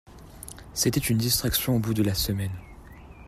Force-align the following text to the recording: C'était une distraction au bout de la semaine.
C'était 0.73 0.99
une 0.99 1.19
distraction 1.19 1.75
au 1.75 1.79
bout 1.79 1.93
de 1.93 2.01
la 2.01 2.15
semaine. 2.15 2.57